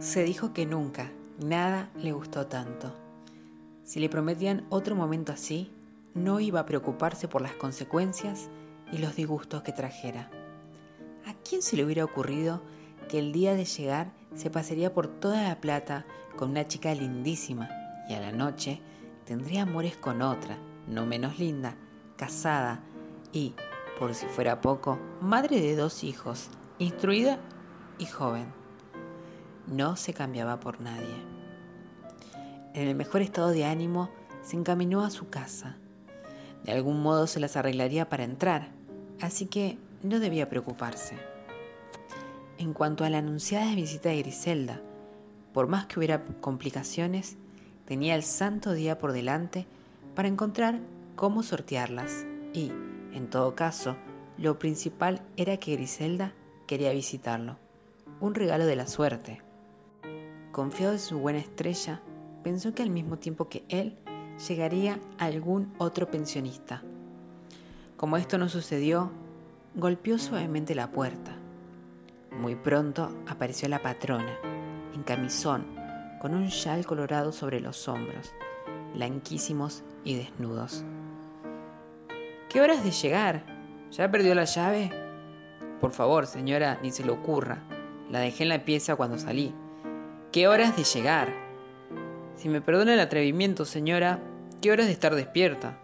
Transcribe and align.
Se 0.00 0.24
dijo 0.24 0.54
que 0.54 0.64
nunca, 0.64 1.12
nada 1.38 1.90
le 1.94 2.12
gustó 2.12 2.46
tanto. 2.46 2.94
Si 3.84 4.00
le 4.00 4.08
prometían 4.08 4.64
otro 4.70 4.96
momento 4.96 5.30
así, 5.30 5.70
no 6.14 6.40
iba 6.40 6.60
a 6.60 6.64
preocuparse 6.64 7.28
por 7.28 7.42
las 7.42 7.52
consecuencias 7.52 8.48
y 8.90 8.96
los 8.96 9.14
disgustos 9.14 9.62
que 9.62 9.72
trajera. 9.72 10.30
¿A 11.26 11.34
quién 11.46 11.60
se 11.60 11.76
le 11.76 11.84
hubiera 11.84 12.02
ocurrido 12.02 12.62
que 13.10 13.18
el 13.18 13.30
día 13.30 13.54
de 13.54 13.66
llegar 13.66 14.10
se 14.34 14.48
pasaría 14.48 14.94
por 14.94 15.06
toda 15.06 15.42
la 15.42 15.60
plata 15.60 16.06
con 16.34 16.52
una 16.52 16.66
chica 16.66 16.94
lindísima 16.94 17.68
y 18.08 18.14
a 18.14 18.20
la 18.20 18.32
noche 18.32 18.80
tendría 19.26 19.62
amores 19.64 19.98
con 19.98 20.22
otra, 20.22 20.56
no 20.88 21.04
menos 21.04 21.38
linda, 21.38 21.76
casada 22.16 22.80
y, 23.34 23.54
por 23.98 24.14
si 24.14 24.24
fuera 24.24 24.62
poco, 24.62 24.98
madre 25.20 25.60
de 25.60 25.76
dos 25.76 26.04
hijos, 26.04 26.48
instruida 26.78 27.38
y 27.98 28.06
joven? 28.06 28.59
No 29.66 29.96
se 29.96 30.14
cambiaba 30.14 30.60
por 30.60 30.80
nadie. 30.80 31.14
En 32.74 32.88
el 32.88 32.94
mejor 32.94 33.22
estado 33.22 33.48
de 33.50 33.64
ánimo, 33.64 34.10
se 34.42 34.56
encaminó 34.56 35.04
a 35.04 35.10
su 35.10 35.28
casa. 35.28 35.76
De 36.64 36.72
algún 36.72 37.02
modo 37.02 37.26
se 37.26 37.40
las 37.40 37.56
arreglaría 37.56 38.08
para 38.08 38.24
entrar, 38.24 38.68
así 39.20 39.46
que 39.46 39.78
no 40.02 40.20
debía 40.20 40.48
preocuparse. 40.48 41.16
En 42.58 42.72
cuanto 42.72 43.04
a 43.04 43.10
la 43.10 43.18
anunciada 43.18 43.74
visita 43.74 44.10
de 44.10 44.18
Griselda, 44.18 44.80
por 45.52 45.66
más 45.66 45.86
que 45.86 45.98
hubiera 45.98 46.24
complicaciones, 46.40 47.36
tenía 47.86 48.14
el 48.14 48.22
santo 48.22 48.72
día 48.72 48.98
por 48.98 49.12
delante 49.12 49.66
para 50.14 50.28
encontrar 50.28 50.80
cómo 51.16 51.42
sortearlas 51.42 52.26
y, 52.52 52.70
en 53.12 53.28
todo 53.30 53.54
caso, 53.54 53.96
lo 54.38 54.58
principal 54.58 55.22
era 55.36 55.56
que 55.56 55.72
Griselda 55.72 56.32
quería 56.66 56.92
visitarlo. 56.92 57.56
Un 58.20 58.34
regalo 58.34 58.66
de 58.66 58.76
la 58.76 58.86
suerte. 58.86 59.42
Confiado 60.52 60.94
en 60.94 60.98
su 60.98 61.18
buena 61.18 61.38
estrella, 61.38 62.00
pensó 62.42 62.74
que 62.74 62.82
al 62.82 62.90
mismo 62.90 63.18
tiempo 63.18 63.48
que 63.48 63.64
él, 63.68 63.96
llegaría 64.48 64.98
algún 65.18 65.72
otro 65.78 66.10
pensionista. 66.10 66.82
Como 67.96 68.16
esto 68.16 68.38
no 68.38 68.48
sucedió, 68.48 69.12
golpeó 69.74 70.18
suavemente 70.18 70.74
la 70.74 70.90
puerta. 70.90 71.36
Muy 72.32 72.56
pronto 72.56 73.14
apareció 73.28 73.68
la 73.68 73.80
patrona, 73.80 74.38
en 74.94 75.02
camisón, 75.02 75.66
con 76.20 76.34
un 76.34 76.48
chal 76.48 76.84
colorado 76.84 77.30
sobre 77.30 77.60
los 77.60 77.86
hombros, 77.86 78.32
blanquísimos 78.94 79.84
y 80.02 80.16
desnudos. 80.16 80.84
¿Qué 82.48 82.60
horas 82.60 82.82
de 82.82 82.90
llegar? 82.90 83.44
¿Ya 83.92 84.10
perdió 84.10 84.34
la 84.34 84.44
llave? 84.44 84.90
Por 85.80 85.92
favor, 85.92 86.26
señora, 86.26 86.80
ni 86.82 86.90
se 86.90 87.04
le 87.04 87.12
ocurra. 87.12 87.62
La 88.10 88.18
dejé 88.18 88.42
en 88.42 88.48
la 88.48 88.64
pieza 88.64 88.96
cuando 88.96 89.18
salí. 89.18 89.54
¿Qué 90.32 90.46
horas 90.46 90.76
de 90.76 90.84
llegar? 90.84 91.34
Si 92.36 92.48
me 92.48 92.60
perdona 92.60 92.94
el 92.94 93.00
atrevimiento, 93.00 93.64
señora, 93.64 94.20
¿qué 94.62 94.70
horas 94.70 94.86
de 94.86 94.92
estar 94.92 95.16
despierta? 95.16 95.76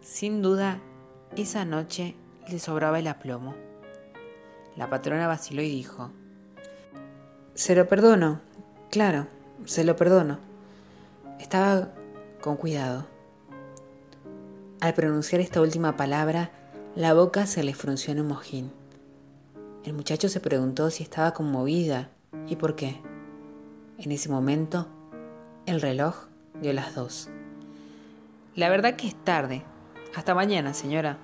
Sin 0.00 0.40
duda, 0.40 0.80
esa 1.36 1.66
noche 1.66 2.14
le 2.48 2.58
sobraba 2.58 2.98
el 2.98 3.06
aplomo. 3.06 3.54
La 4.74 4.88
patrona 4.88 5.26
vaciló 5.26 5.60
y 5.60 5.68
dijo, 5.68 6.10
Se 7.52 7.74
lo 7.74 7.86
perdono, 7.86 8.40
claro, 8.90 9.26
se 9.66 9.84
lo 9.84 9.96
perdono. 9.96 10.38
Estaba 11.38 11.90
con 12.40 12.56
cuidado. 12.56 13.06
Al 14.80 14.94
pronunciar 14.94 15.42
esta 15.42 15.60
última 15.60 15.94
palabra, 15.94 16.52
la 16.96 17.12
boca 17.12 17.46
se 17.46 17.62
le 17.64 17.74
frunció 17.74 18.12
en 18.12 18.20
un 18.20 18.28
mojín. 18.28 18.72
El 19.84 19.92
muchacho 19.92 20.30
se 20.30 20.40
preguntó 20.40 20.88
si 20.88 21.02
estaba 21.02 21.34
conmovida 21.34 22.08
y 22.48 22.56
por 22.56 22.76
qué. 22.76 23.09
En 24.02 24.12
ese 24.12 24.30
momento, 24.30 24.88
el 25.66 25.82
reloj 25.82 26.28
dio 26.62 26.72
las 26.72 26.94
dos. 26.94 27.28
La 28.54 28.70
verdad 28.70 28.96
que 28.96 29.06
es 29.06 29.14
tarde. 29.14 29.62
Hasta 30.16 30.34
mañana, 30.34 30.72
señora. 30.72 31.18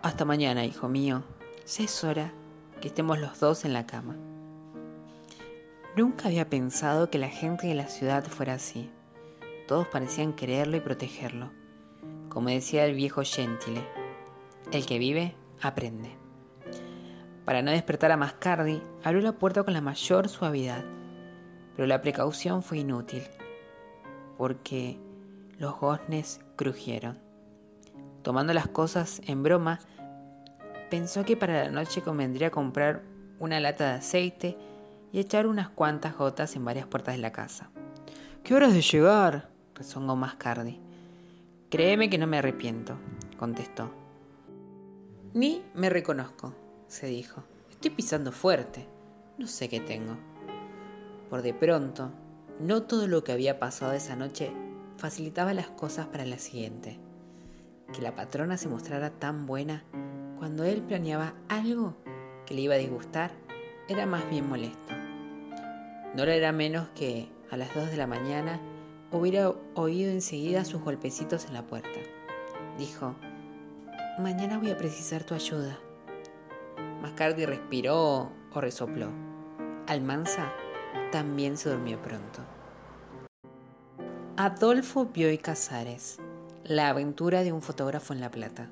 Hasta 0.00 0.24
mañana, 0.24 0.64
hijo 0.64 0.88
mío. 0.88 1.22
Ya 1.66 1.84
es 1.84 2.02
hora 2.02 2.32
que 2.80 2.88
estemos 2.88 3.18
los 3.18 3.38
dos 3.40 3.66
en 3.66 3.74
la 3.74 3.84
cama. 3.86 4.16
Nunca 5.98 6.28
había 6.28 6.48
pensado 6.48 7.10
que 7.10 7.18
la 7.18 7.28
gente 7.28 7.66
de 7.66 7.74
la 7.74 7.88
ciudad 7.88 8.24
fuera 8.24 8.54
así. 8.54 8.90
Todos 9.66 9.86
parecían 9.86 10.32
quererlo 10.32 10.78
y 10.78 10.80
protegerlo. 10.80 11.50
Como 12.30 12.48
decía 12.48 12.86
el 12.86 12.94
viejo 12.94 13.20
Gentile, 13.22 13.86
el 14.72 14.86
que 14.86 14.98
vive, 14.98 15.34
aprende. 15.60 16.16
Para 17.44 17.60
no 17.60 17.70
despertar 17.70 18.12
a 18.12 18.16
Mascardi, 18.16 18.80
abrió 19.04 19.20
la 19.20 19.32
puerta 19.32 19.62
con 19.62 19.74
la 19.74 19.82
mayor 19.82 20.30
suavidad 20.30 20.86
pero 21.78 21.86
la 21.86 22.02
precaución 22.02 22.64
fue 22.64 22.78
inútil, 22.78 23.22
porque 24.36 24.98
los 25.60 25.78
goznes 25.78 26.40
crujieron. 26.56 27.20
Tomando 28.22 28.52
las 28.52 28.66
cosas 28.66 29.22
en 29.28 29.44
broma, 29.44 29.78
pensó 30.90 31.24
que 31.24 31.36
para 31.36 31.66
la 31.66 31.70
noche 31.70 32.02
convendría 32.02 32.50
comprar 32.50 33.04
una 33.38 33.60
lata 33.60 33.90
de 33.92 33.98
aceite 33.98 34.58
y 35.12 35.20
echar 35.20 35.46
unas 35.46 35.68
cuantas 35.68 36.18
gotas 36.18 36.56
en 36.56 36.64
varias 36.64 36.88
puertas 36.88 37.14
de 37.14 37.22
la 37.22 37.30
casa. 37.30 37.70
¿Qué 38.42 38.56
horas 38.56 38.74
de 38.74 38.82
llegar? 38.82 39.48
rezongó 39.76 40.16
Mascardi. 40.16 40.80
Créeme 41.70 42.10
que 42.10 42.18
no 42.18 42.26
me 42.26 42.38
arrepiento, 42.38 42.96
contestó. 43.38 43.88
Ni 45.32 45.62
me 45.74 45.90
reconozco, 45.90 46.56
se 46.88 47.06
dijo. 47.06 47.44
Estoy 47.70 47.92
pisando 47.92 48.32
fuerte. 48.32 48.88
No 49.38 49.46
sé 49.46 49.68
qué 49.68 49.78
tengo. 49.78 50.16
Por 51.30 51.42
de 51.42 51.54
pronto, 51.54 52.10
no 52.60 52.82
todo 52.82 53.06
lo 53.06 53.22
que 53.22 53.32
había 53.32 53.58
pasado 53.58 53.92
esa 53.92 54.16
noche 54.16 54.52
facilitaba 54.96 55.54
las 55.54 55.68
cosas 55.68 56.06
para 56.06 56.24
la 56.24 56.38
siguiente. 56.38 56.98
Que 57.92 58.02
la 58.02 58.14
patrona 58.14 58.56
se 58.56 58.68
mostrara 58.68 59.10
tan 59.10 59.46
buena 59.46 59.84
cuando 60.38 60.64
él 60.64 60.82
planeaba 60.82 61.34
algo 61.48 61.96
que 62.46 62.54
le 62.54 62.62
iba 62.62 62.74
a 62.74 62.78
disgustar 62.78 63.30
era 63.88 64.06
más 64.06 64.28
bien 64.30 64.48
molesto. 64.48 64.94
No 66.14 66.24
lo 66.24 66.30
era 66.30 66.52
menos 66.52 66.88
que 66.94 67.28
a 67.50 67.56
las 67.56 67.74
dos 67.74 67.90
de 67.90 67.96
la 67.96 68.06
mañana 68.06 68.60
hubiera 69.12 69.52
oído 69.74 70.10
enseguida 70.10 70.64
sus 70.64 70.82
golpecitos 70.82 71.46
en 71.46 71.54
la 71.54 71.66
puerta. 71.66 72.00
Dijo, 72.78 73.14
mañana 74.18 74.58
voy 74.58 74.70
a 74.70 74.76
precisar 74.76 75.24
tu 75.24 75.34
ayuda. 75.34 75.78
Mascardi 77.02 77.46
respiró 77.46 78.30
o 78.52 78.60
resopló. 78.60 79.10
Almanza 79.86 80.52
también 81.10 81.56
se 81.56 81.70
durmió 81.70 82.00
pronto. 82.00 82.40
Adolfo 84.36 85.06
Bioy 85.06 85.38
Casares, 85.38 86.18
La 86.64 86.90
aventura 86.90 87.42
de 87.42 87.52
un 87.52 87.62
fotógrafo 87.62 88.12
en 88.12 88.20
La 88.20 88.30
Plata. 88.30 88.70